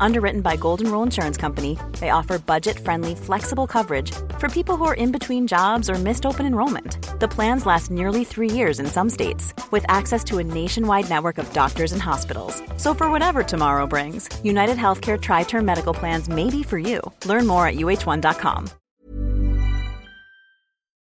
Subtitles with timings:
[0.00, 4.84] Underwritten by Golden Rule Insurance Company, they offer budget friendly, flexible coverage for people who
[4.84, 6.98] are in between jobs or missed open enrollment.
[7.20, 11.38] The plans last nearly three years in some states, with access to a nationwide network
[11.38, 12.62] of doctors and hospitals.
[12.76, 17.00] So, for whatever tomorrow brings, United Healthcare Tri Term Medical Plans may be for you.
[17.24, 18.70] Learn more at uh1.com.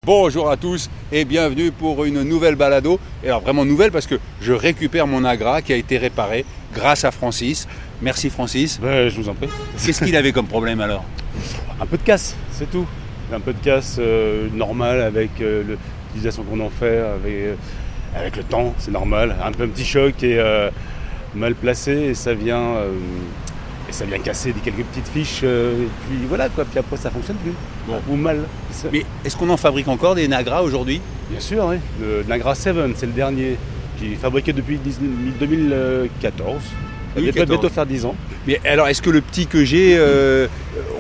[0.06, 2.98] Bonjour à tous et bienvenue pour une nouvelle balado.
[3.22, 7.04] Et alors vraiment nouvelle parce que je récupère mon Agra qui a été réparé grâce
[7.04, 7.66] à Francis.
[8.00, 8.78] Merci Francis.
[8.80, 9.48] Ben, je vous en prie.
[9.84, 11.04] Qu'est-ce qu'il avait comme problème alors
[11.80, 12.86] Un peu de casse, c'est tout.
[13.32, 17.54] Un peu de casse euh, normal avec euh, l'utilisation qu'on en fait, avec, euh,
[18.16, 19.36] avec le temps, c'est normal.
[19.44, 20.70] Un peu un petit choc et euh,
[21.34, 22.77] mal placé et ça vient,
[23.88, 25.42] et ça vient casser des quelques petites fiches.
[25.42, 26.64] et puis voilà quoi.
[26.64, 27.52] Puis après ça fonctionne plus.
[27.86, 28.00] Bon.
[28.08, 28.44] Ou mal.
[28.92, 31.02] Mais est-ce qu'on en fabrique encore des Nagra aujourd'hui?
[31.30, 31.77] Bien sûr, oui.
[32.00, 33.58] Le Nagra 7, c'est le dernier
[33.98, 35.08] qui est fabriqué depuis 19
[35.41, 36.62] 2014.
[36.62, 36.66] Ça
[37.14, 37.48] va 2014.
[37.48, 38.14] bientôt faire 10 ans.
[38.46, 40.46] Mais alors est-ce que le petit que j'ai, euh,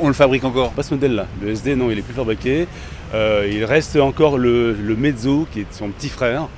[0.00, 0.72] on le fabrique encore?
[0.72, 1.26] Pas ce modèle-là.
[1.42, 2.66] Le SD, non, il est plus fabriqué.
[3.14, 6.48] Euh, il reste encore le, le Mezzo, qui est son petit frère,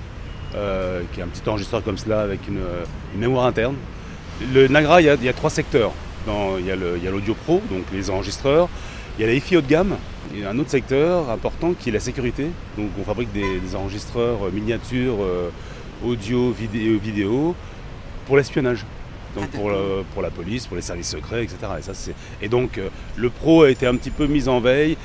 [0.56, 2.60] euh, qui est un petit enregistreur comme cela, avec une,
[3.14, 3.74] une mémoire interne.
[4.54, 5.92] Le Nagra, il y a, il y a trois secteurs.
[6.26, 8.68] Dans- il y a l'audio pro, donc les enregistreurs.
[9.18, 9.96] Il y a la hi haut de gamme.
[10.32, 12.46] Il y a un autre secteur important qui est la sécurité.
[12.78, 15.16] Donc on fabrique des, des enregistreurs miniatures,
[16.04, 17.54] audio, vidéo, vidéo,
[18.26, 18.84] pour l'espionnage.
[19.34, 21.56] Donc Ah, pour, le- pour la police, pour les services secrets, etc.
[21.78, 21.92] Et, ça,
[22.42, 24.96] et donc euh, le pro a été un petit peu mis en veille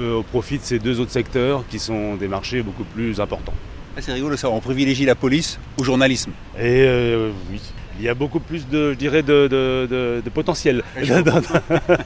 [0.00, 3.54] euh, au profit de ces deux autres secteurs qui sont des marchés beaucoup plus importants.
[3.96, 6.32] Ah, C'est rigolo ça, on privilégie la police au journalisme.
[6.58, 7.60] Et euh, oui,
[8.00, 10.82] il y a beaucoup plus de, je dirais, de, de- de- de potentiel.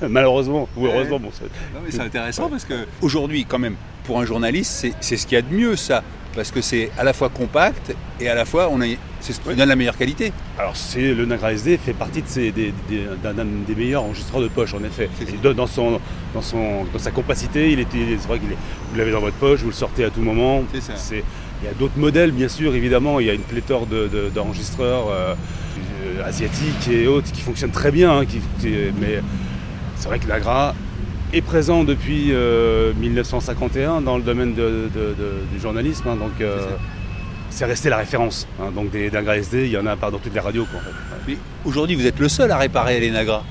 [0.09, 4.21] Malheureusement, ou heureusement, bon, c'est- Non, mais c'est intéressant parce que aujourd'hui, quand même, pour
[4.21, 6.03] un journaliste, c'est ce qu'il y a de mieux, ça.
[6.37, 8.85] Parce que c'est à la fois compact et à la fois, on a,
[9.21, 10.33] c'est ce qui donne la meilleure qualité.
[10.59, 13.33] Alors c'est le Nagra SD fait partie de ces, des, des- d'un,
[13.67, 15.09] des meilleurs enregistreurs de poche en effet.
[15.23, 15.99] Et dans, son,
[16.35, 18.57] dans, son, dans sa compacité, il était, c'est vrai qu'il est,
[18.93, 20.63] vous l'avez dans votre poche, vous le sortez à tout moment.
[20.75, 20.93] C'est ça.
[21.63, 24.29] il y a d'autres modèles bien sûr évidemment, il y a une pléthore de, de-
[24.29, 25.35] d'enregistreurs euh,
[26.19, 28.19] euh, asiatiques et autres qui fonctionnent très bien.
[28.19, 28.41] hein, qui-
[29.01, 29.21] mais
[29.97, 30.75] c'est vrai que le Nagra
[31.33, 36.09] est présent depuis euh, 1951 dans le domaine de- de- de- du journalisme.
[36.09, 36.67] hein, donc euh,
[37.51, 38.47] C'est resté la référence.
[38.61, 38.71] hein.
[38.75, 40.67] donc des Nagra SD, il y en a pas dans toutes les radios.
[40.67, 40.89] Quoi, en fait.
[40.91, 41.21] Ouais.
[41.29, 43.45] Mais aujourd'hui, vous êtes le seul à réparer les Nagra.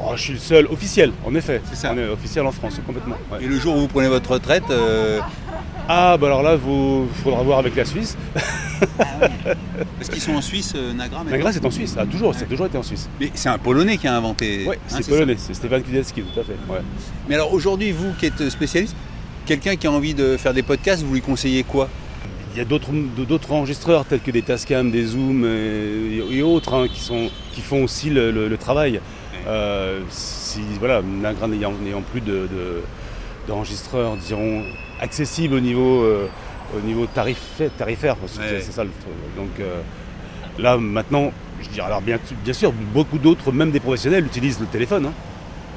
[0.00, 1.60] Oh, je suis le seul officiel, en effet.
[1.70, 1.92] C'est ça.
[1.94, 3.16] On est officiel en France, complètement.
[3.32, 3.38] ouais.
[3.42, 5.20] Et le jour où vous prenez votre retraite, euh,
[5.88, 8.16] Ah, bah alors là, il faudra voir avec la Suisse.
[9.98, 12.34] parce qu'ils sont en Suisse, euh, Nagra maintenant Nagra, c'est en Suisse, ça a toujours,
[12.34, 13.08] ça a toujours été en Suisse.
[13.20, 14.64] Mais c'est un Polonais qui a inventé.
[14.68, 16.56] Oui, hein, c'est polonais, c'est Stéphane Kudelski, tout à fait.
[16.68, 16.80] ouais.
[17.28, 18.94] Mais alors aujourd'hui, vous qui êtes spécialiste,
[19.46, 21.88] quelqu'un qui a envie de faire des podcasts, vous lui conseillez quoi?
[22.54, 26.86] Il y a d'autres enregistreurs, tels que des Tascam, des Zoom et, et autres, hein,
[26.92, 29.00] qui, sont, qui font aussi le, le- le travail.
[29.46, 31.72] Euh, si, voilà, Nagra n'ayant
[32.10, 32.82] plus de, de-
[33.46, 34.62] d'enregistreurs, dirons,
[35.00, 36.26] accessibles au niveau, euh,
[36.76, 38.60] au niveau tarifaire, tarifaire parce que Ouais.
[38.60, 39.12] c'est ça le truc.
[39.36, 39.80] Donc euh,
[40.58, 44.66] là, maintenant, je dirais, alors bien, bien sûr, beaucoup d'autres, même des professionnels, utilisent le
[44.66, 45.06] téléphone.
[45.06, 45.12] hein.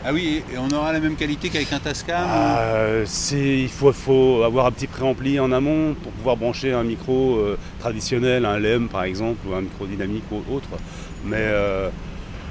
[0.06, 3.92] Ah oui, et on aura la même qualité qu'avec un Tascam Euh, c'est- il faut,
[3.92, 8.58] faut avoir un petit préampli en amont pour pouvoir brancher un micro euh, traditionnel, un
[8.60, 10.70] LEM par exemple, ou un micro dynamique ou autre.
[11.26, 11.90] Mais euh,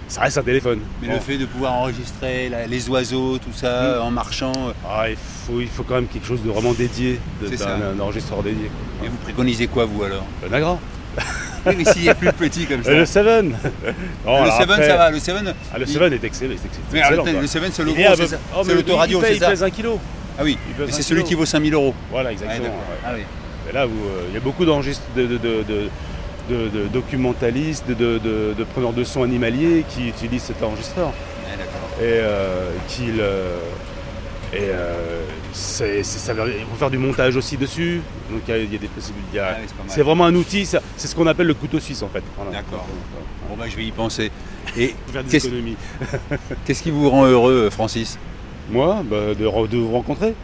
[0.08, 0.80] ça reste un téléphone.
[1.00, 1.14] Mais Bon.
[1.14, 5.16] le fait de pouvoir enregistrer la- les oiseaux, tout ça, en marchant, euh, Ah, il,
[5.16, 8.70] faut, il faut quand même quelque chose de vraiment dédié, de- d'un un enregistreur dédié.
[9.04, 10.24] et vous préconisez quoi vous alors?
[10.42, 10.78] Le Nagra.
[11.66, 12.92] Oui, mais s'il a plus petit comme ça.
[12.92, 13.50] Le Seven.
[14.24, 15.34] Non, le alors 7 après- ça va, le 7
[15.72, 16.54] Ah, le il- Seven est excellent.
[16.92, 19.34] Mais excellent, le 7 c'est le gros, est c'est ça oh, C'est mais l'autoradio, c'est
[19.34, 19.98] Il pèse un kilo.
[20.38, 20.56] Ah oui,
[20.90, 21.94] c'est celui qui vaut 5000 euros.
[22.10, 22.64] Voilà, exactement.
[22.68, 22.70] ouais.
[23.04, 23.22] Ah oui.
[23.68, 23.88] Et là, euh,
[24.28, 25.88] il y a beaucoup d'enregistres de, de, de-
[26.54, 32.20] de- documentalistes, de, de- de- preneurs de sons animaliers qui utilisent cet enregistreur Ouais, et
[32.20, 33.58] euh, qui le-
[34.52, 35.22] et euh,
[35.52, 38.00] c'est, c'est- ça, il faut faire du montage aussi dessus.
[38.30, 39.40] Donc il y a, il y a des possibilités.
[39.40, 40.64] Ah oui, c'est vraiment un outil.
[40.66, 42.22] ça- c'est ce qu'on appelle le couteau suisse en fait.
[42.36, 42.50] Voilà.
[42.52, 42.86] D'accord.
[43.48, 44.30] Bon bah je vais y penser.
[44.76, 45.30] Et Faut faire des
[46.66, 48.18] qu'est-ce qui vous rend heureux, Francis?
[48.70, 50.34] Moi, bah, de, de vous rencontrer.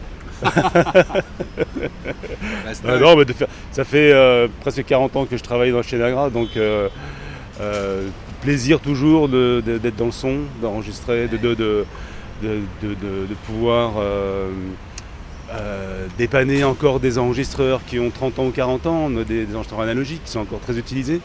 [2.85, 5.81] Euh, non, mais de faire- ça fait euh, presque 40 ans que je travaille dans
[5.81, 6.89] chez Nagra, donc euh,
[7.61, 8.07] euh,
[8.41, 11.85] plaisir toujours d'être dans le son, d'enregistrer, de, de, de,
[12.43, 13.93] de- pouvoir
[16.17, 20.23] dépanner encore des enregistreurs qui ont 30 ans ou 40 ans, des, des enregistreurs analogiques
[20.25, 21.21] qui sont encore très utilisés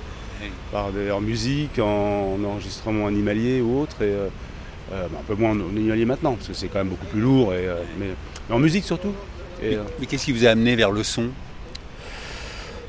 [0.73, 3.97] par des, en musique, en, en enregistrement animalier ou autre.
[4.03, 4.13] Et,
[4.93, 7.21] euh, bah, un peu moins en animalier maintenant, parce que c'est quand même beaucoup plus
[7.21, 8.07] lourd, et, euh, mais,
[8.49, 9.13] mais en musique surtout.
[9.63, 11.29] Et, euh, Mais qu'est-ce qui vous a amené vers le son?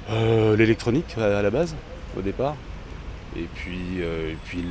[0.10, 1.76] Euh, l'électronique à la base,
[2.18, 2.56] au départ.
[3.38, 4.64] Et puis, et puis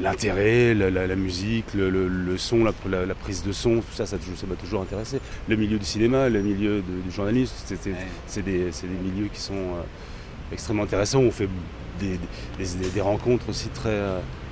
[0.00, 2.72] l'intérêt, la, la- la musique, le, le- le son, la,
[3.14, 5.18] prise de son, tout ça, ça ça m'a toujours intéressé.
[5.48, 7.82] Le milieu du cinéma, le milieu de- du journalisme, c'est
[8.44, 9.76] des, c'est des milieux qui sont
[10.52, 11.20] extrêmement intéressants.
[11.20, 11.48] On fait
[11.98, 12.18] des,
[12.58, 13.98] des- rencontres aussi très,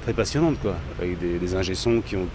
[0.08, 2.26] très passionnantes, quoi, avec des, des ingé sons qui ont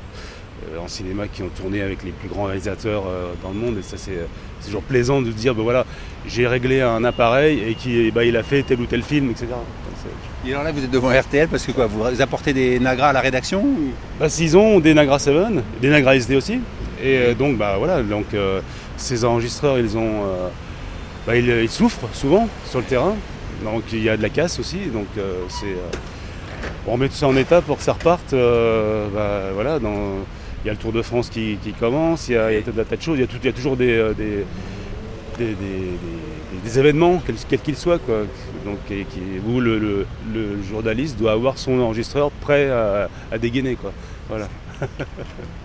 [0.75, 3.77] euh, en cinéma qui ont tourné avec les plus grands réalisateurs euh, dans le monde.
[3.79, 4.11] Et ça c'est
[4.59, 5.83] c'est toujours plaisant de dire ben voilà
[6.27, 9.47] j'ai réglé un appareil et qui bah, il a fait tel ou tel film etc.
[10.45, 13.13] Et alors là, vous êtes devant RTL parce que quoi Vous apportez des nagras à
[13.13, 15.33] la rédaction ou- Bah, ils ont des Nagra 7,
[15.81, 16.59] des Nagra SD aussi.
[17.01, 18.61] Et euh, donc bah voilà donc euh,
[18.97, 20.47] ces enregistreurs ils ont euh,
[21.25, 23.15] bah, ils, ils souffrent souvent sur le terrain.
[23.63, 24.77] Donc il y a de la casse aussi.
[24.93, 25.89] Donc euh, c'est euh,
[26.87, 29.79] on met tout ça en état pour que ça reparte euh, bah, voilà
[30.63, 32.61] il y a le Tour de France qui, qui commence, il y, a, y a
[32.61, 34.45] de choses, il y a, tout- il y a toujours des, des,
[35.37, 38.19] des, des- des- des événements, quels qu'ils soient, quoi.
[38.65, 43.37] Donc, et qui, où le, le- le journaliste doit avoir son enregistreur prêt à, à
[43.37, 43.75] dégainer.
[43.75, 43.91] Quoi.
[44.29, 44.47] Voilà.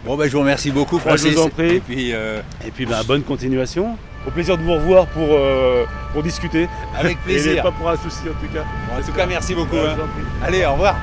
[0.05, 1.35] Bon, ben, je vous remercie beaucoup, Bah, je Francis.
[1.35, 1.77] vous en prie.
[1.77, 3.97] Et puis, euh, Et puis bah, bonne continuation.
[4.29, 6.69] Au plaisir de vous revoir pour, euh, pour discuter.
[6.95, 7.63] avec Et plaisir.
[7.63, 8.63] pas pour un souci en tout cas.
[8.95, 9.77] En tout cas, merci beaucoup.
[9.77, 10.45] Ouais, hein.
[10.45, 10.97] Allez, au revoir.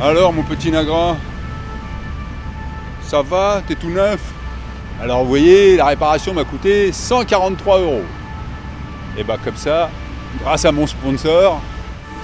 [0.00, 1.18] Alors, mon petit Nagra,
[3.02, 3.60] ça va?
[3.66, 4.20] T'es tout neuf?
[5.02, 8.04] Alors, vous voyez, la réparation m'a coûté 143 euros.
[9.18, 9.90] Et bah, comme ça,
[10.42, 11.60] grâce à mon sponsor,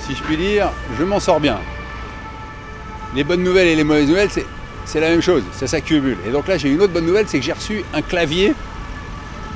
[0.01, 1.59] si je puis dire, je m'en sors bien.
[3.15, 4.47] Les bonnes nouvelles et les mauvaises nouvelles, c'est,
[4.85, 6.17] c'est la même chose, ça s'accumule.
[6.27, 8.55] Et donc là, j'ai une autre bonne nouvelle, c'est que j'ai reçu un clavier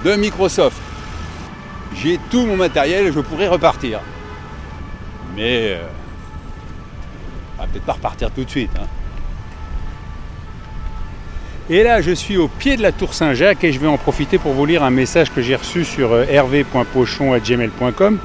[0.05, 0.77] de Microsoft.
[1.95, 4.01] J'ai tout mon matériel je pourrais repartir.
[5.37, 5.83] Mais euh,
[7.59, 8.71] on va peut-être pas repartir tout de suite.
[8.79, 8.87] hein.
[11.71, 14.39] Et là, je suis au pied de la tour Saint-Jacques et je vais en profiter
[14.39, 18.19] pour vous lire un message que j'ai reçu sur euh, hervé.pochon.gmail.com.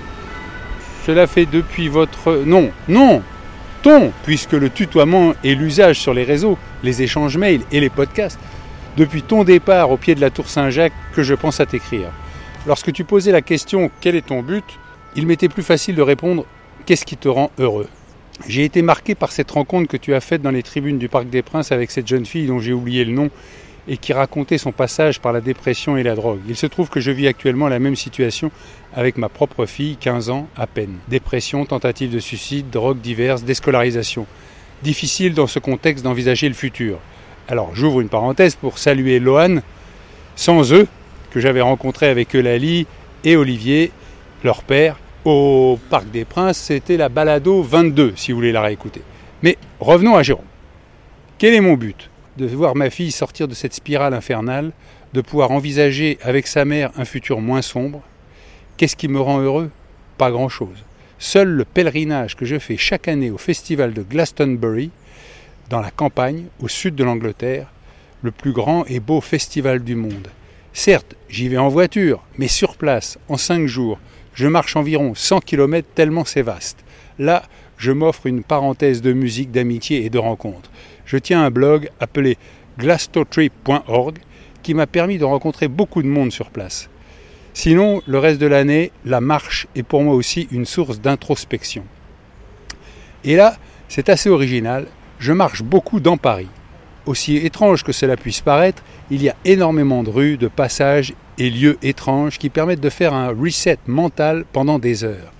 [1.05, 2.43] Cela fait depuis votre...
[2.45, 3.21] Non, non,
[4.23, 8.39] puisque le tutoiement est l'usage sur les réseaux, les échanges mails et les podcasts,
[8.95, 12.09] depuis ton départ au pied de la tour Saint-Jacques que je pense à t'écrire.
[12.65, 14.63] Lorsque tu posais la question quel est ton but,
[15.15, 16.45] il m'était plus facile de répondre
[16.85, 17.89] qu'est-ce qui te rend heureux?
[18.47, 21.29] J'ai été marqué par cette rencontre que tu as faite dans les tribunes du Parc
[21.29, 23.29] des Princes avec cette jeune fille dont j'ai oublié le nom
[23.87, 26.39] et qui racontait son passage par la dépression et la drogue.
[26.47, 28.51] Il se trouve que je vis actuellement la même situation
[28.93, 30.97] avec ma propre fille, 15 ans à peine.
[31.07, 34.25] Dépression, tentative de suicide, drogue diverses, déscolarisation.
[34.83, 36.99] Difficile dans ce contexte d'envisager le futur.
[37.47, 39.57] Alors j'ouvre une parenthèse pour saluer Lohan,
[40.35, 40.87] sans eux,
[41.31, 42.87] que j'avais rencontré avec Eulalie
[43.23, 43.91] et Olivier,
[44.43, 46.57] leur père, au Parc des Princes.
[46.57, 49.01] C'était la balado 22, si vous voulez la réécouter.
[49.41, 50.45] Mais revenons à Jérôme.
[51.37, 52.09] Quel est mon but?
[52.37, 54.71] De voir ma fille sortir de cette spirale infernale,
[55.13, 58.01] de pouvoir envisager avec sa mère un futur moins sombre.
[58.77, 59.69] Qu'est-ce qui me rend heureux?
[60.17, 60.83] Pas grand-chose.
[61.19, 64.89] Seul le pèlerinage que je fais chaque année au festival de Glastonbury,
[65.69, 67.67] dans la campagne, au sud de l'Angleterre,
[68.23, 70.27] le plus grand et beau festival du monde.
[70.73, 73.99] Certes, j'y vais en voiture, mais sur place, en cinq jours,
[74.33, 76.83] je marche environ 100 km tellement c'est vaste.
[77.19, 77.43] Là,
[77.77, 80.71] je m'offre une parenthèse de musique, d'amitié et de rencontres.
[81.05, 82.37] Je tiens un blog appelé
[82.79, 84.17] glastotrip.org
[84.61, 86.89] qui m'a permis de rencontrer beaucoup de monde sur place.
[87.53, 91.83] Sinon, le reste de l'année, la marche est pour moi aussi une source d'introspection.
[93.23, 94.87] Et là, c'est assez original,
[95.19, 96.49] je marche beaucoup dans Paris.
[97.05, 101.49] Aussi étrange que cela puisse paraître, il y a énormément de rues, de passages et
[101.49, 105.33] lieux étranges qui permettent de faire un reset mental pendant des heures.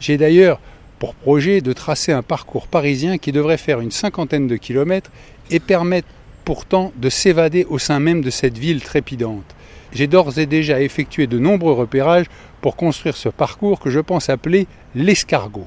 [0.00, 0.60] J'ai d'ailleurs
[0.98, 5.10] pour projet de tracer un parcours parisien qui devrait faire une cinquantaine de kilomètres
[5.50, 6.08] et permettre
[6.44, 9.54] pourtant de s'évader au sein même de cette ville trépidante.
[9.92, 12.26] J'ai d'ores et déjà effectué de nombreux repérages
[12.60, 15.66] pour construire ce parcours que je pense appeler l'escargot.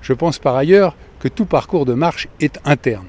[0.00, 3.06] Je pense par ailleurs que tout parcours de marche est interne.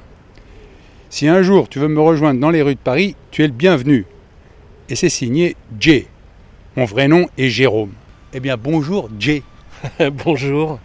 [1.09, 3.53] Si un jour tu veux me rejoindre dans les rues de Paris, tu es le
[3.53, 4.05] bienvenu.
[4.89, 6.07] Et c'est signé Jay.
[6.75, 7.93] Mon vrai nom est Jérôme.
[8.33, 9.43] Eh bien bonjour Jay.
[10.25, 10.79] Bonjour.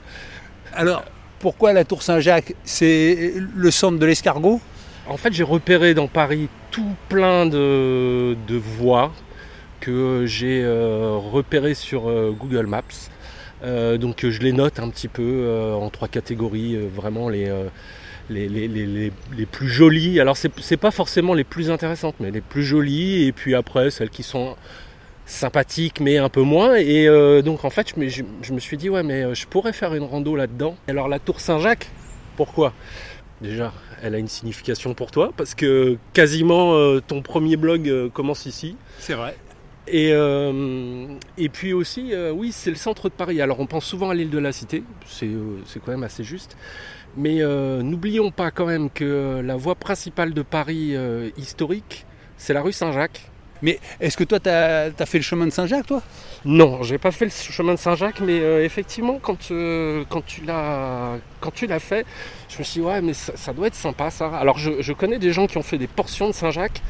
[0.77, 1.05] Alors,
[1.39, 4.61] pourquoi la Tour Saint-Jacques C'est le centre de l'escargot?
[5.07, 9.13] En fait, j'ai repéré dans Paris tout plein de, voies
[9.81, 12.83] que j'ai euh, repérées sur euh, Google Maps.
[13.63, 17.53] Euh, donc je les note un petit peu en trois catégories, vraiment les,
[19.53, 20.21] plus jolies.
[20.21, 24.11] Alors c'est pas forcément les plus intéressantes, mais les plus jolies, et puis après celles
[24.11, 24.57] qui sont
[25.27, 26.75] sympathiques mais un peu moins.
[26.77, 29.35] Et euh, donc en fait je me, je, je me suis dit ouais mais euh,
[29.35, 30.77] je pourrais faire une rando là-dedans.
[30.89, 31.89] Alors la tour Saint-Jacques,
[32.37, 32.73] pourquoi?
[33.41, 38.47] Déjà, elle a une signification pour toi parce que quasiment euh, ton premier blog commence
[38.47, 38.77] ici.
[38.99, 39.37] C'est vrai.
[39.87, 43.43] Et, euh, et puis aussi, oui, c'est le centre de Paris.
[43.43, 45.29] Alors on pense souvent à l'île de la Cité, c'est
[45.85, 46.57] quand même assez juste.
[47.17, 47.41] Mais
[47.83, 50.97] n'oublions pas quand même que la voie principale de Paris
[51.37, 52.07] historique,
[52.39, 53.31] c'est la rue Saint-Jacques.
[53.63, 56.03] Mais est-ce que toi, tu as, fait le chemin de Saint-Jacques, toi?
[56.45, 60.43] Non, j'ai pas fait le chemin de Saint-Jacques, mais euh, effectivement, quand, euh, quand tu
[60.45, 62.05] l'as fait,
[62.49, 64.29] je me suis dit, ouais, mais ça, doit être sympa, ça.
[64.37, 66.83] Alors, je, connais des gens qui ont fait des portions de Saint-Jacques.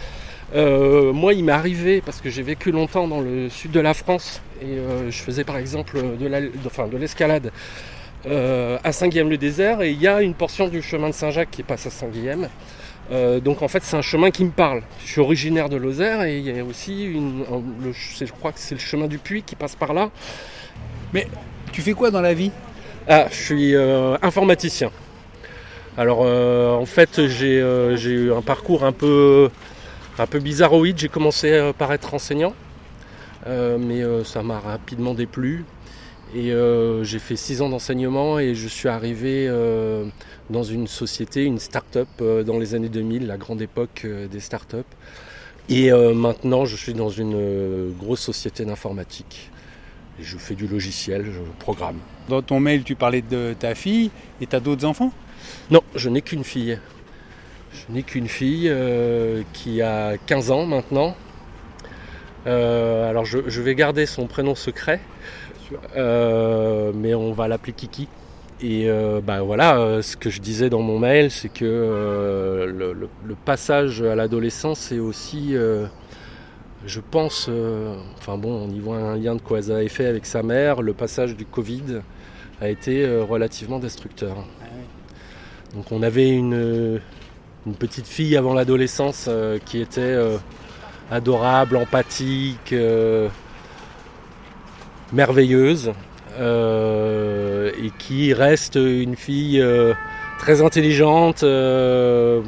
[0.55, 3.95] Euh, moi, il m'est arrivé, parce que j'ai vécu longtemps dans le sud de la
[3.95, 4.79] France, et
[5.11, 7.53] je faisais par exemple de l'escalade
[8.27, 11.91] à Saint-Guillaume-le-Désert, et il y a une portion du chemin de Saint-Jacques qui passe à
[11.91, 12.49] Saint-Guillaume.
[13.11, 14.83] Euh, donc en fait c'est un chemin qui me parle.
[15.05, 17.45] Je suis originaire de Lozère et il y a aussi une,
[17.93, 20.11] je crois que c'est le chemin du puits qui passe par là.
[21.13, 21.27] Mais
[21.73, 22.51] tu fais quoi dans la vie?
[23.07, 24.91] Ah, je suis euh, informaticien.
[25.99, 29.51] Alors euh, en fait j'ai eu un parcours un peu,
[30.19, 30.99] un peu bizarroïde.
[30.99, 32.55] J'ai commencé par être enseignant,
[33.47, 35.65] mais ça m'a rapidement déplu.
[36.35, 36.53] Et
[37.03, 39.49] j'ai fait six ans d'enseignement et je suis arrivé
[40.51, 44.41] dans une société, une start-up euh, dans les années 2000, la grande époque euh, des
[44.41, 44.87] start-up.
[45.69, 49.51] Et euh, maintenant, je suis dans une grosse société d'informatique.
[50.21, 51.99] Je fais du logiciel, je programme.
[52.29, 54.11] Dans ton mail, tu parlais de ta fille
[54.41, 55.13] et tu as d'autres enfants?
[55.71, 56.79] Non, je n'ai qu'une fille.
[57.73, 58.73] Je n'ai qu'une fille
[59.53, 61.17] qui a 15 ans maintenant.
[62.47, 65.01] alors je, vais garder son prénom secret,
[65.97, 68.09] mais on va l'appeler Kiki.
[68.61, 72.67] Et euh, bah voilà, euh, ce que je disais dans mon mail, c'est que euh,
[72.67, 75.55] le, passage à l'adolescence, c'est aussi,
[76.87, 77.51] je pense,
[78.19, 80.81] enfin bon, on y voit un lien de quoi ça a fait avec sa mère.
[80.81, 82.01] Le passage du Covid
[82.61, 84.37] a été relativement destructeur.
[84.63, 84.67] Ah
[85.75, 87.01] Donc on avait une,
[87.67, 89.29] une petite fille avant l'adolescence
[89.67, 90.17] qui était
[91.11, 92.75] adorable, empathique,
[95.15, 95.93] merveilleuse.
[96.39, 99.95] Euh, et qui reste une fille euh,
[100.39, 102.43] très intelligente, euh,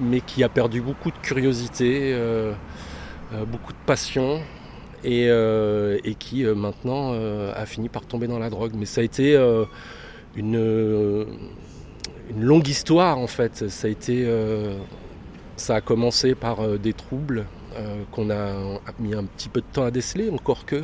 [0.00, 2.16] mais qui a perdu beaucoup de curiosité,
[3.46, 4.40] beaucoup de passion.
[5.04, 5.28] Et,
[6.18, 7.12] qui maintenant
[7.54, 8.72] a fini par tomber dans la drogue.
[8.74, 9.36] Mais ça a été
[10.34, 11.26] une,
[12.38, 13.64] longue histoire en fait.
[15.56, 17.44] Ça a commencé par des troubles
[18.10, 20.82] qu'on a mis un petit peu de temps à déceler, encore que.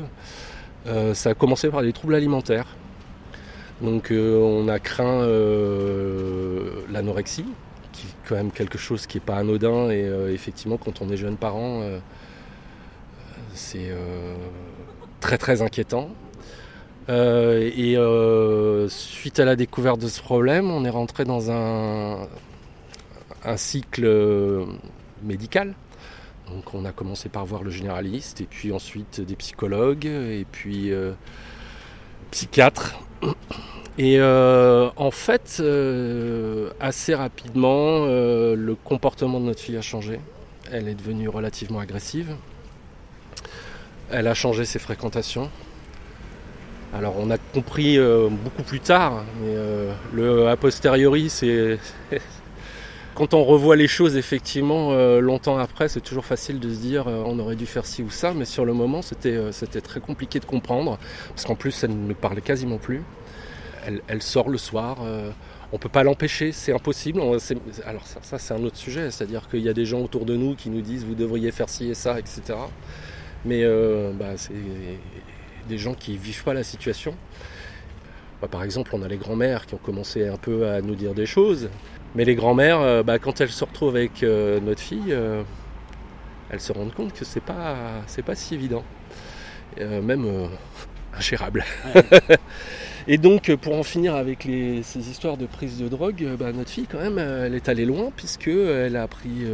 [0.86, 2.66] Euh, ça a commencé par des troubles alimentaires.
[3.80, 7.46] Donc euh, on a craint euh, l'anorexie,
[7.92, 11.16] qui est quand même quelque chose qui n'est pas anodin et effectivement quand on est
[11.16, 11.82] jeune parent,
[13.54, 13.92] c'est
[15.20, 16.10] très très inquiétant.
[17.08, 17.96] et
[18.88, 22.26] suite à la découverte de ce problème, on est rentré dans un
[23.56, 24.66] cycle
[25.22, 25.74] médical
[26.50, 30.92] donc on a commencé par voir le généraliste, et puis ensuite des psychologues, et puis
[30.92, 31.12] euh,
[32.30, 32.98] psychiatres.
[33.98, 40.20] Et euh, en fait, euh, assez rapidement, le comportement de notre fille a changé.
[40.70, 42.34] Elle est devenue relativement agressive.
[44.10, 45.50] Elle a changé ses fréquentations.
[46.94, 47.98] Alors on a compris
[48.30, 49.54] beaucoup plus tard, mais
[50.14, 51.78] le a posteriori, c'est
[53.18, 57.08] quand on revoit les choses effectivement euh, longtemps après, c'est toujours facile de se dire
[57.08, 59.50] euh, on aurait dû faire ci ou ça, mais sur le moment c'était euh,
[59.82, 63.02] très compliqué de comprendre, parce qu'en plus elle ne parlait quasiment plus.
[64.06, 67.22] Elle, sort le soir, on ne peut pas l'empêcher, c'est impossible.
[67.86, 70.54] alors ça, c'est un autre sujet, c'est-à-dire qu'il y a des gens autour de nous
[70.54, 72.42] qui nous disent vous devriez faire ci et ça, etc.
[73.46, 73.64] Mais
[74.12, 74.52] bah, c'est
[75.68, 77.14] des gens qui ne vivent pas la situation.
[78.42, 81.14] Bah, par exemple, on a les grands-mères qui ont commencé un peu à nous dire
[81.14, 81.70] des choses.
[82.14, 85.42] Mais les grands-mères, euh, bah, quand elles se retrouvent avec euh, notre fille, euh,
[86.50, 88.84] elles se rendent compte que c'est pas, c'est pas si évident,
[89.78, 90.48] même
[91.16, 91.64] ingérable.
[93.06, 96.86] Et donc, pour en finir avec ces histoires de prise de drogue, bah, notre fille,
[96.90, 99.44] quand même, elle est allée loin, puisqu'elle a pris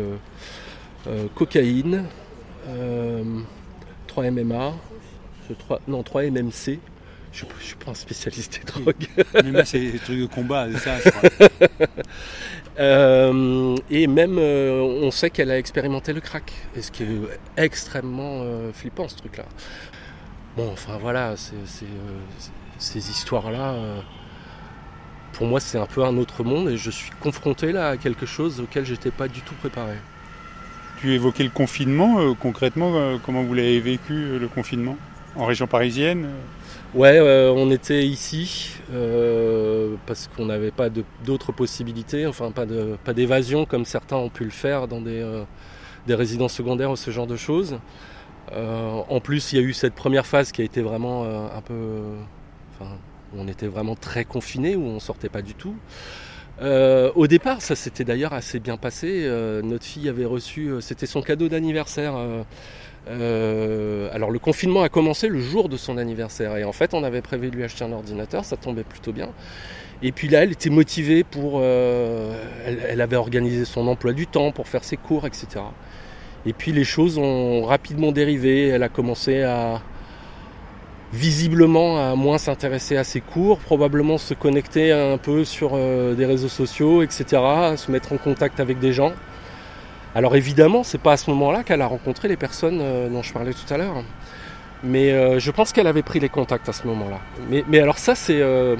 [1.34, 2.04] cocaïne,
[4.06, 4.72] 3 MMA,
[5.58, 6.78] 3, non, 3 MMC,
[7.34, 9.08] je ne suis pas un spécialiste des drogues.
[9.34, 10.98] Mais là, c'est des trucs de combat, c'est ça.
[12.78, 17.08] euh, et même, euh, on sait qu'elle a expérimenté le crack, et ce qui est
[17.56, 19.46] extrêmement euh, flippant, ce truc-là.
[20.56, 21.34] Bon, enfin voilà,
[22.78, 23.74] ces histoires-là,
[25.32, 28.24] pour moi, c'est un peu un autre monde, et je suis confronté là à quelque
[28.24, 29.96] chose auquel j'étais pas du tout préparé.
[31.00, 34.96] Tu évoquais le confinement, concrètement, comment vous l'avez vécu, le confinement?
[35.34, 36.28] En région parisienne
[36.94, 40.90] Ouais, euh, on était ici euh, parce qu'on n'avait pas
[41.24, 45.20] d'autres possibilités, enfin pas de pas d'évasion comme certains ont pu le faire dans des,
[45.20, 45.42] euh,
[46.06, 47.80] des résidences secondaires ou ce genre de choses.
[48.52, 52.02] en plus, il y a eu cette première phase qui a été vraiment un peu,
[52.72, 52.92] enfin,
[53.36, 55.74] on était vraiment très confinés, où on sortait pas du tout.
[56.62, 59.28] au départ, ça s'était d'ailleurs assez bien passé.
[59.64, 62.14] notre fille avait reçu, c'était son cadeau d'anniversaire
[63.08, 67.04] euh, alors le confinement a commencé le jour de son anniversaire et en fait on
[67.04, 69.28] avait prévu de lui acheter un ordinateur, ça tombait plutôt bien.
[70.02, 71.60] Et puis là elle était motivée pour...
[71.60, 72.34] Euh,
[72.66, 75.46] elle, avait organisé son emploi du temps pour faire ses cours, etc.
[76.46, 79.82] Et puis les choses ont rapidement dérivé, elle a commencé à
[81.12, 86.26] visiblement à moins s'intéresser à ses cours, probablement se connecter un peu sur euh, des
[86.26, 87.24] réseaux sociaux, etc.,
[87.76, 89.12] se mettre en contact avec des gens.
[90.14, 93.32] Alors évidemment, c'est pas à ce moment-là qu'elle a rencontré les personnes euh, dont je
[93.32, 94.04] parlais tout à l'heure.
[94.84, 97.18] Mais euh, je pense qu'elle avait pris les contacts à ce moment-là.
[97.48, 98.76] Mais, alors ça, c'est euh,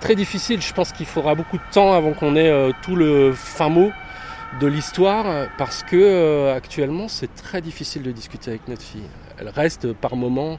[0.00, 0.60] très difficile.
[0.60, 3.90] Je pense qu'il faudra beaucoup de temps avant qu'on ait tout le fin mot
[4.60, 9.08] de l'histoire, parce que actuellement, c'est très difficile de discuter avec notre fille.
[9.38, 10.58] Elle reste par moments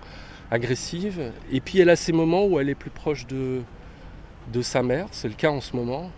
[0.52, 3.62] agressive, et puis elle a ces moments où elle est plus proche de,
[4.54, 5.08] de sa mère.
[5.12, 6.12] C'est le cas en ce moment.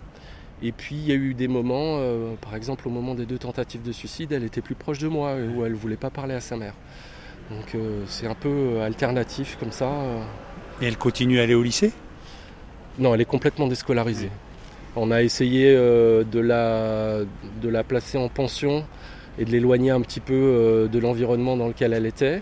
[0.61, 3.37] Et puis il y a eu des moments, euh, par exemple au moment des deux
[3.37, 6.33] tentatives de suicide, elle était plus proche de moi, où elle ne voulait pas parler
[6.33, 6.73] à sa mère.
[7.49, 9.89] Donc euh, c'est un peu euh, alternatif comme ça.
[10.81, 11.93] Et elle continue à aller au lycée?
[12.97, 14.31] Non, elle est complètement déscolarisée.
[14.95, 17.19] On a essayé de, la,
[17.61, 18.83] de la placer en pension
[19.37, 22.41] et de l'éloigner un petit peu de l'environnement dans lequel elle était.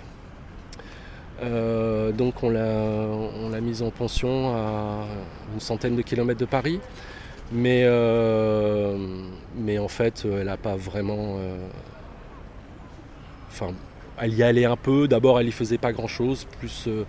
[1.42, 5.06] donc on l'a mise en pension à
[5.54, 6.80] une centaine de kilomètres de Paris.
[7.52, 8.98] Mais, euh,
[9.56, 11.38] mais en fait, elle n'a pas vraiment.
[11.40, 11.58] Euh,
[13.50, 13.74] enfin,
[14.20, 15.08] elle y allait un peu.
[15.08, 17.06] D'abord, elle y faisait pas grand chose, plus euh,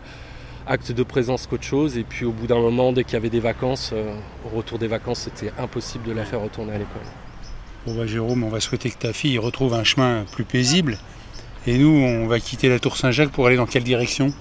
[0.67, 1.99] acte de présence qu'autre chose.
[1.99, 3.93] Et puis, au bout d'un moment, dès qu'il y avait des vacances,
[4.45, 7.03] au retour des vacances, c'était impossible de la faire retourner à l'école.
[7.87, 10.99] Bon, bah, Jérôme, on va souhaiter que ta fille retrouve un chemin plus paisible.
[11.67, 14.33] Et nous, on va quitter la Tour Saint-Jacques pour aller dans quelle direction?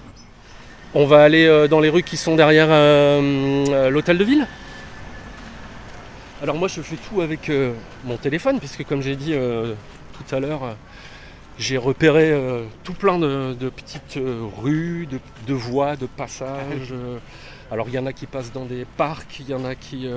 [0.93, 2.67] On va aller dans les rues qui sont derrière
[3.89, 4.47] l'hôtel de ville?
[6.41, 7.73] Alors moi je fais tout avec euh,
[8.03, 9.73] mon téléphone puisque comme j'ai dit euh,
[10.13, 10.75] tout à l'heure,
[11.57, 14.19] j'ai repéré euh, tout plein de, petites
[14.61, 15.07] rues,
[15.47, 16.93] de, voies, de passages.
[17.71, 20.07] alors il y en a qui passent dans des parcs, il y en a qui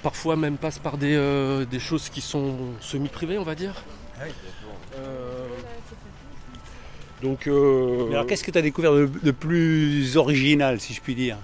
[0.00, 3.74] parfois même passent par des, choses qui sont semi-privées on va dire.
[7.20, 11.36] donc, alors qu'est-ce que tu as découvert de plus original si je puis dire?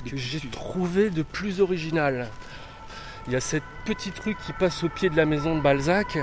[0.00, 2.28] Que j'ai trouvé de plus original.
[3.26, 6.18] Il y a cette petite rue qui passe au pied de la maison de Balzac,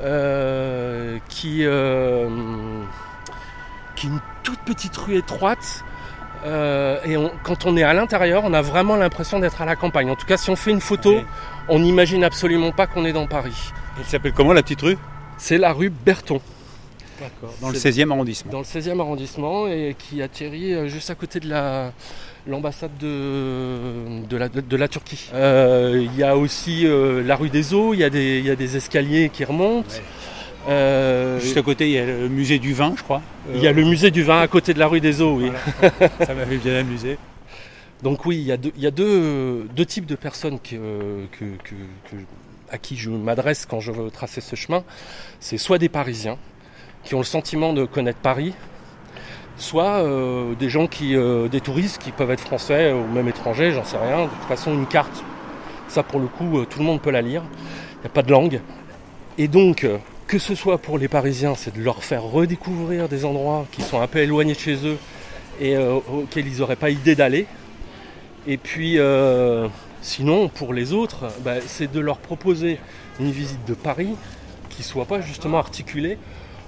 [0.00, 2.28] euh, qui, euh,
[3.94, 5.84] qui est une toute petite rue étroite.
[6.44, 10.10] Euh, et quand on est à l'intérieur, on a vraiment l'impression d'être à la campagne.
[10.10, 11.20] En tout cas, si on fait une photo,
[11.68, 13.72] on n'imagine absolument pas qu'on est dans Paris.
[13.98, 14.98] Elle s'appelle comment la petite rue?
[15.36, 16.40] C'est la rue Berton.
[17.60, 18.52] Dans le 16e arrondissement.
[18.52, 21.92] Dans le 16e arrondissement et qui atterrit juste à côté de la,
[22.46, 25.30] l'ambassade de, de, la, Turquie.
[25.34, 29.30] Euh, il y a aussi euh, la rue des Eaux, il y, a des, escaliers
[29.30, 29.94] qui remontent.
[30.68, 33.22] Euh, Juste à côté, il y a le musée du vin, je crois.
[33.54, 35.50] Il y a le musée du vin à côté de la rue des Eaux, oui.
[36.26, 37.18] Ça m'avait bien amusé.
[38.02, 40.58] Donc oui, il y a deux, il deux, types de personnes
[42.70, 44.84] à qui je m'adresse quand je veux tracer ce chemin.
[45.40, 46.38] C'est soit des Parisiens
[47.04, 48.54] qui ont le sentiment de connaître Paris,
[49.58, 53.72] soit euh, des gens qui, euh, des touristes qui peuvent être français ou même étrangers,
[53.72, 54.24] j'en sais rien.
[54.24, 55.24] De toute façon, une carte,
[55.88, 57.42] ça pour le coup, euh, tout le monde peut la lire.
[57.96, 58.60] Il n'y a pas de langue.
[59.36, 59.86] Et donc,
[60.26, 64.00] que ce soit pour les Parisiens, c'est de leur faire redécouvrir des endroits qui sont
[64.00, 64.96] un peu éloignés de chez eux
[65.60, 67.46] et auxquels ils n'auraient pas idée d'aller.
[68.48, 68.98] Et puis,
[70.02, 72.80] sinon, pour les autres, bah, c'est de leur proposer
[73.20, 74.16] une visite de Paris
[74.70, 76.18] qui soit pas justement articulée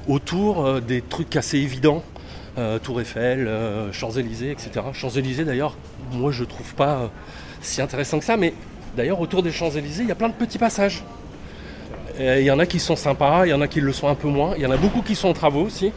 [0.07, 2.05] autour des trucs assez évidents
[2.57, 4.71] Tour Eiffel, euh, Champs-Élysées, etc.
[4.93, 5.77] Champs-Élysées d'ailleurs,
[6.13, 7.07] moi je trouve pas euh,
[7.61, 8.55] si intéressant que ça, mais
[8.97, 11.05] d'ailleurs autour des Champs-Élysées, il y a plein de petits passages.
[12.19, 14.15] Il y en a qui sont sympas, il y en a qui le sont un
[14.15, 15.91] peu moins, il y en a beaucoup qui sont en travaux aussi.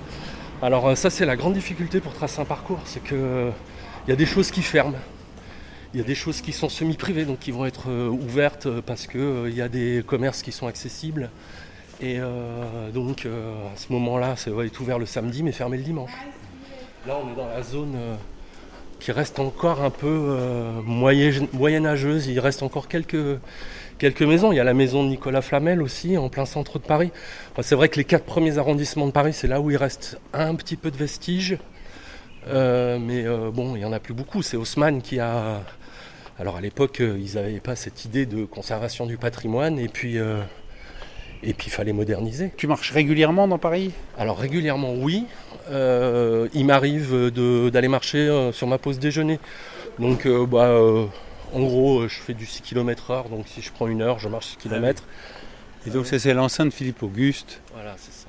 [0.62, 3.50] Alors ça c'est la grande difficulté pour tracer un parcours, c'est que
[4.08, 4.96] il y a des choses qui ferment.
[5.94, 9.54] Il y a des choses qui sont semi-privées, donc qui vont être ouvertes parce qu'il
[9.54, 11.30] y a des commerces qui sont accessibles.
[12.04, 12.20] Et
[12.94, 16.12] donc à ce moment-là, être ouvert le samedi mais fermé le dimanche.
[17.06, 18.16] Là, on est dans la zone euh,
[19.02, 22.28] qui reste encore un peu euh, moyenâgeuse.
[22.28, 23.40] Il reste encore quelques,
[23.98, 24.54] quelques maisons.
[24.54, 27.12] Il y a la maison de Nicolas Flamel aussi, en plein centre de Paris.
[27.62, 30.56] c'est vrai que les quatre premiers arrondissements de Paris, c'est là où il reste un
[30.56, 31.58] petit peu de vestiges.
[32.48, 34.42] Euh, mais euh, bon, il n'y en a plus beaucoup.
[34.42, 35.62] C'est Haussmann qui a.
[36.40, 39.78] Alors à l'époque, ils n'avaient pas cette idée de conservation du patrimoine.
[39.78, 40.18] Et puis.
[41.46, 42.52] Et puis il fallait moderniser.
[42.56, 43.92] Tu marches régulièrement dans Paris?
[44.18, 45.26] Alors régulièrement oui.
[45.70, 47.32] Euh, il m'arrive
[47.72, 49.40] d'aller marcher euh, sur ma pause déjeuner.
[50.00, 50.72] Donc euh, bah,
[51.54, 54.30] en gros je fais du 6 km heure, donc si je prends une heure je
[54.30, 55.04] marche 6 km.
[55.86, 57.62] Et donc c'est l'enceinte Philippe Auguste.
[57.74, 58.28] Voilà, c'est ça.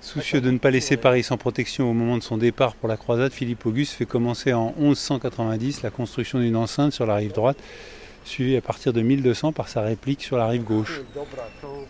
[0.00, 2.96] Soucieux de ne pas laisser Paris sans protection au moment de son départ pour la
[2.96, 7.58] croisade, Philippe Auguste fait commencer en 1190 la construction d'une enceinte sur la rive droite
[8.26, 11.00] suivi à partir de 1200 par sa réplique sur la rive gauche.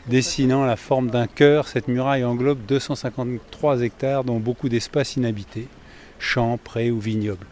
[0.07, 5.68] Dessinant la forme d'un cœur, cette muraille englobe 253 hectares dont beaucoup d'espaces inhabités,
[6.18, 7.46] champs, prés ou vignobles.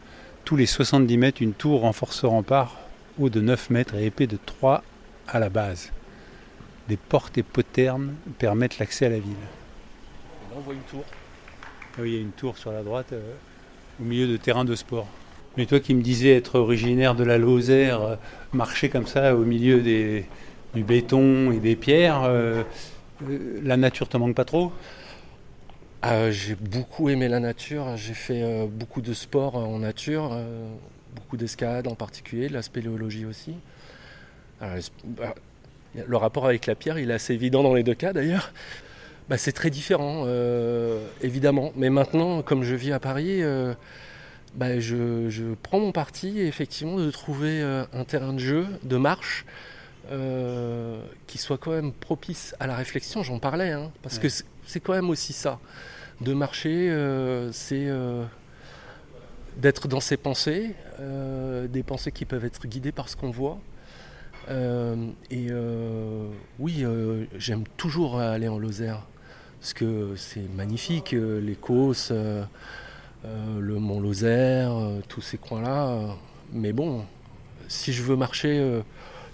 [0.44, 2.78] Tous les 70 mètres, une tour renforce ce rempart,
[3.18, 4.82] haut de 9 mètres et épais de 3
[5.28, 5.90] à la base.
[6.88, 9.32] Des portes et poternes permettent l'accès à la ville.
[10.54, 11.04] on voit une tour.
[11.96, 13.34] Ah oui, il y a une tour sur la droite, euh,
[14.00, 15.08] au milieu de terrains de sport.
[15.56, 18.16] Mais toi qui me disais être originaire de la Lozère, euh,
[18.52, 22.64] marcher comme ça au milieu du béton et des pierres, euh,
[23.28, 24.72] euh, la nature te manque pas trop?
[26.02, 27.96] Ah, J'ai beaucoup aimé la nature.
[27.96, 30.36] J'ai fait beaucoup de sport en nature,
[31.14, 33.54] beaucoup d'escalade en particulier, de la spéléologie aussi.
[34.60, 35.34] Bah,
[35.94, 38.52] le rapport avec la pierre, il est assez évident dans les deux cas d'ailleurs.
[39.30, 40.26] Bah, c'est très différent,
[41.22, 41.72] évidemment.
[41.74, 43.40] Mais maintenant, comme je vis à Paris,
[44.54, 49.44] bah, je, prends mon parti effectivement de trouver euh, un terrain de jeu, de marche,
[50.12, 53.22] euh, qui soit quand même propice à la réflexion.
[53.22, 55.58] J'en parlais, hein, parce que c'est quand même aussi ça.
[56.20, 57.88] De marcher, euh, c'est
[59.56, 63.58] d'être dans ses pensées, des pensées qui peuvent être guidées par ce qu'on voit.
[64.50, 65.48] et
[66.58, 66.84] oui,
[67.36, 69.02] j'aime toujours aller en Lozère,
[69.60, 72.12] parce que c'est magnifique, les Causses.
[73.24, 75.88] Euh, le Mont Lozère, euh, tous ces coins-là.
[75.88, 76.08] Euh,
[76.52, 77.06] mais bon,
[77.68, 78.82] si je veux marcher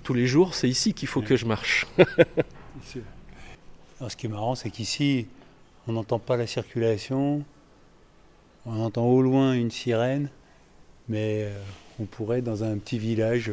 [0.05, 1.87] tous les jours, c'est ici qu'il faut que je marche.
[2.85, 5.27] ce qui est marrant, c'est qu'ici,
[5.89, 7.45] on n'entend pas la circulation,
[8.65, 10.31] on entend au loin une sirène,
[11.09, 11.49] mais
[11.99, 13.51] on pourrait, dans un petit village,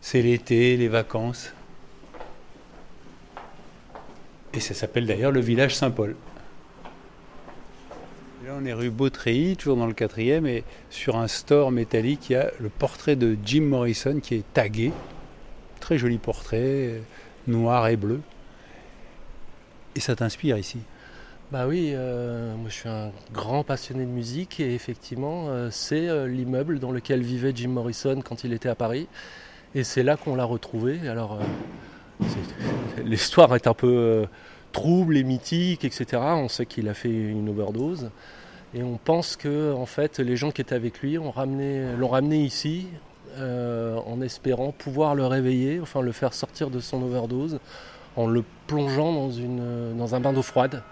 [0.00, 1.52] c'est l'été, les vacances.
[4.52, 6.16] Et ça s'appelle d'ailleurs le village Saint-Paul.
[8.56, 12.36] On est rue Beautreilly, toujours dans le quatrième, et sur un store métallique, il y
[12.36, 14.92] a le portrait de Jim Morrison qui est tagué.
[15.80, 17.02] Très joli portrait,
[17.48, 18.20] noir et bleu.
[19.96, 20.78] Et ça t'inspire ici?
[21.50, 26.08] Bah oui, euh, moi je suis un grand passionné de musique et effectivement, euh, c'est
[26.08, 29.08] euh, l'immeuble dans lequel vivait Jim Morrison quand il était à Paris.
[29.74, 31.08] Et c'est là qu'on l'a retrouvé.
[31.08, 31.40] Alors,
[33.04, 34.26] l'histoire est un peu
[34.70, 36.22] trouble et mythique, etc.
[36.22, 38.10] On sait qu'il a fait une overdose.
[38.74, 42.88] Et on pense que en fait, les gens qui étaient avec lui l'ont ramené, ici
[43.38, 47.60] euh, en espérant pouvoir le réveiller, enfin le faire sortir de son overdose
[48.16, 50.82] en le plongeant dans, une, dans un bain d'eau froide.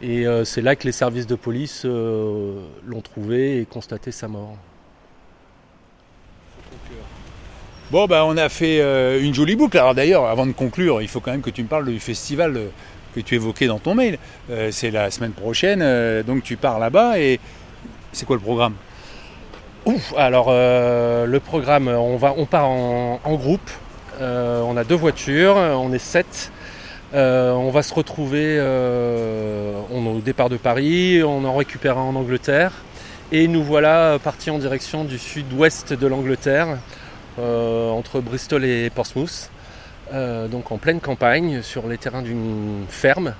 [0.00, 4.28] Et euh, c'est là que les services de police euh, l'ont trouvé et constaté sa
[4.28, 4.56] mort.
[7.90, 8.80] Bon, bah, on a fait
[9.20, 9.78] une jolie boucle.
[9.78, 12.60] Alors d'ailleurs, avant de conclure, il faut quand même que tu me parles du festival
[13.14, 14.18] que tu évoquais dans ton mail.
[14.50, 17.40] Euh, c'est la semaine prochaine, euh, donc tu pars là-bas et
[18.12, 18.74] c'est quoi le programme?
[19.86, 23.70] Ouf, alors euh, le programme, on, va, on part en, groupe.
[24.20, 26.52] on a deux voitures, on est sept.
[27.14, 32.72] on va se retrouver au départ de Paris, on en récupère en Angleterre.
[33.30, 36.78] Et nous voilà partis en direction du sud-ouest de l'Angleterre,
[37.38, 39.50] entre Bristol et Portsmouth.
[40.12, 43.34] Euh, donc en pleine campagne, sur les terrains d'une ferme,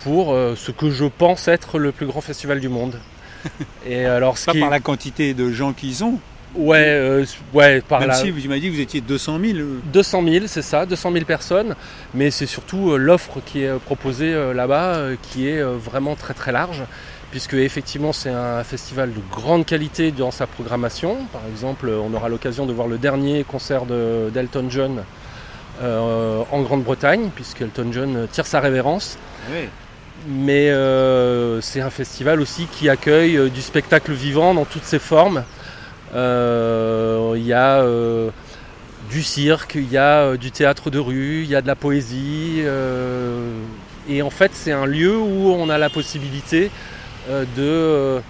[0.00, 2.98] pour euh, ce que je pense être le plus grand festival du monde.
[3.86, 6.18] Et alors, ce Pas par la quantité de gens qui y sont
[6.54, 9.58] Ouais, euh, ouais, par Même si vous m'avez dit que vous étiez 200 000
[9.90, 11.74] 200 000, c'est ça, 200 000 personnes,
[12.12, 16.82] mais c'est surtout l'offre qui est proposée là-bas qui est vraiment très très large,
[17.30, 21.16] puisque effectivement c'est un festival de grande qualité dans sa programmation.
[21.32, 25.04] Par exemple, on aura l'occasion de voir le dernier concert d'Elton John
[25.82, 29.18] euh, en Grande-Bretagne, puisque Elton John tire sa révérence.
[30.28, 35.00] Mais euh, c'est un festival aussi qui accueille euh, du spectacle vivant dans toutes ses
[35.00, 35.42] formes.
[36.14, 37.84] Il y a
[39.10, 42.62] du cirque, il y a du théâtre de rue, il y a de la poésie.
[44.08, 46.70] et en fait, c'est un lieu où on a la possibilité
[47.28, 48.20] de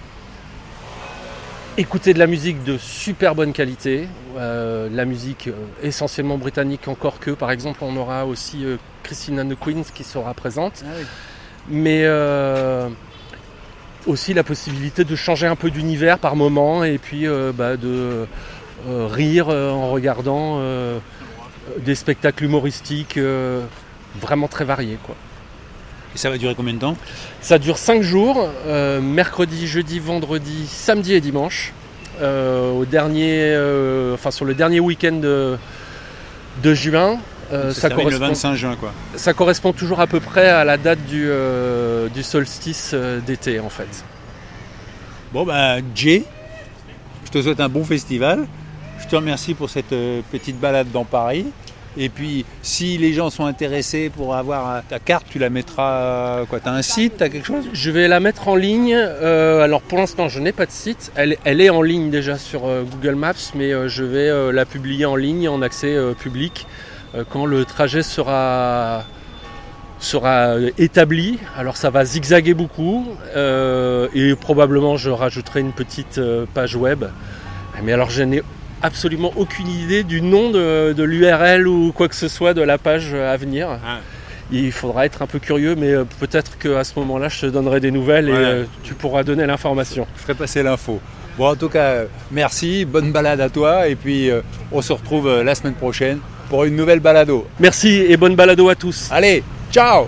[1.77, 4.07] écouter de la musique de super bonne qualité,
[4.37, 9.39] euh, la musique euh, essentiellement britannique encore que, par exemple, on aura aussi euh, Christine
[9.39, 10.89] and the Queens qui sera présente, Ah
[11.69, 12.89] mais euh,
[14.05, 18.27] aussi la possibilité de changer un peu d'univers par moment et puis bah, de
[18.85, 20.61] rire en regardant
[21.77, 23.17] des spectacles humoristiques
[24.19, 24.97] vraiment très variés.
[25.01, 25.15] Quoi.
[26.15, 26.95] Et ça va durer combien de temps
[27.41, 31.73] Ça dure 5 jours, euh, mercredi, jeudi, vendredi, samedi et dimanche.
[32.21, 35.57] Euh, au dernier, euh, enfin sur le dernier week-end de,
[36.61, 37.17] de juin.
[37.71, 38.91] Ça, le correspond, 25 juin, quoi.
[39.15, 41.29] ça correspond toujours à peu près à la date du,
[42.11, 42.95] du solstice
[43.27, 44.03] d'été en fait.
[45.31, 46.23] Bon, bah, Jay,
[47.25, 48.47] je te souhaite un bon festival.
[48.99, 49.93] Je te remercie pour cette
[50.31, 51.45] petite balade dans Paris.
[51.97, 55.91] Et puis, si les gens sont intéressés pour avoir ta carte, tu la mettras.
[55.93, 57.65] euh, Quoi, t'as un site, quelque chose?
[57.71, 58.95] Je vais la mettre en ligne.
[58.95, 61.11] Euh, alors pour l'instant, je n'ai pas de site.
[61.15, 65.15] Elle, est en ligne déjà sur euh, Google Maps, mais je vais la publier en
[65.15, 66.65] ligne en accès public
[67.29, 69.03] quand le trajet sera
[69.99, 71.39] sera établi.
[71.57, 76.19] Alors ça va zigzaguer beaucoup et probablement je rajouterai une petite
[76.53, 77.05] page web.
[77.83, 78.43] Mais alors je n'ai
[78.83, 82.77] absolument aucune idée du nom de, de l'URL ou quoi que ce soit de la
[82.77, 83.69] page à venir.
[83.83, 83.99] Ah.
[84.51, 87.79] Il faudra être un peu curieux, mais euh, peut-être qu'à ce moment-là, je te donnerai
[87.79, 90.05] des nouvelles et euh, tu pourras donner l'information.
[90.17, 90.99] Je ferai passer l'info.
[91.37, 93.87] Bon, en tout cas, euh, merci, bonne balade à toi.
[93.87, 94.41] Et puis, euh,
[94.71, 96.19] on se retrouve la semaine prochaine
[96.49, 97.47] pour une nouvelle balado.
[97.59, 99.09] Merci et bonne balado à tous.
[99.11, 100.07] Allez, ciao